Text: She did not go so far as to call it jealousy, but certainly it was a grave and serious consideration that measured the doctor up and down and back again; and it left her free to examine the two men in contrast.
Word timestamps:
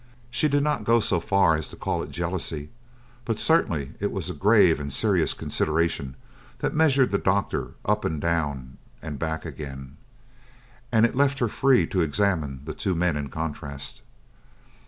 She 0.31 0.47
did 0.47 0.63
not 0.63 0.83
go 0.83 0.99
so 0.99 1.19
far 1.19 1.53
as 1.55 1.69
to 1.69 1.75
call 1.75 2.01
it 2.01 2.09
jealousy, 2.09 2.71
but 3.23 3.37
certainly 3.37 3.91
it 3.99 4.11
was 4.11 4.31
a 4.31 4.33
grave 4.33 4.79
and 4.79 4.91
serious 4.91 5.35
consideration 5.35 6.15
that 6.57 6.73
measured 6.73 7.11
the 7.11 7.19
doctor 7.19 7.75
up 7.85 8.03
and 8.03 8.19
down 8.19 8.79
and 9.03 9.19
back 9.19 9.45
again; 9.45 9.97
and 10.91 11.05
it 11.05 11.15
left 11.15 11.37
her 11.37 11.47
free 11.49 11.85
to 11.85 12.01
examine 12.01 12.61
the 12.65 12.73
two 12.73 12.95
men 12.95 13.15
in 13.15 13.29
contrast. 13.29 14.01